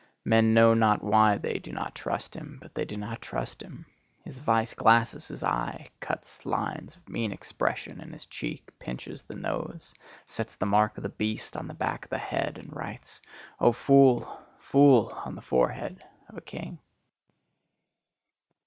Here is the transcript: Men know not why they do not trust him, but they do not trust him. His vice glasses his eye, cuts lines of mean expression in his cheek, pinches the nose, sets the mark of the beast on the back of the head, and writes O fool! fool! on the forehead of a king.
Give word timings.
Men 0.25 0.55
know 0.55 0.73
not 0.73 1.03
why 1.03 1.37
they 1.37 1.59
do 1.59 1.71
not 1.71 1.93
trust 1.93 2.33
him, 2.35 2.57
but 2.59 2.73
they 2.73 2.85
do 2.85 2.97
not 2.97 3.21
trust 3.21 3.61
him. 3.61 3.85
His 4.25 4.39
vice 4.39 4.73
glasses 4.73 5.27
his 5.27 5.43
eye, 5.43 5.89
cuts 5.99 6.43
lines 6.43 6.95
of 6.95 7.07
mean 7.07 7.31
expression 7.31 8.01
in 8.01 8.11
his 8.11 8.25
cheek, 8.25 8.71
pinches 8.79 9.21
the 9.21 9.35
nose, 9.35 9.93
sets 10.25 10.55
the 10.55 10.65
mark 10.65 10.97
of 10.97 11.03
the 11.03 11.09
beast 11.09 11.55
on 11.55 11.67
the 11.67 11.75
back 11.75 12.05
of 12.05 12.09
the 12.09 12.17
head, 12.17 12.57
and 12.57 12.75
writes 12.75 13.21
O 13.59 13.71
fool! 13.71 14.39
fool! 14.57 15.09
on 15.23 15.35
the 15.35 15.41
forehead 15.43 16.03
of 16.27 16.35
a 16.35 16.41
king. 16.41 16.79